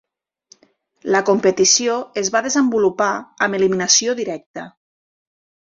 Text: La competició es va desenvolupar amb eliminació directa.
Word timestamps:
La 1.15 1.21
competició 1.27 1.97
es 2.23 2.33
va 2.37 2.43
desenvolupar 2.49 3.13
amb 3.49 3.61
eliminació 3.61 4.21
directa. 4.23 4.67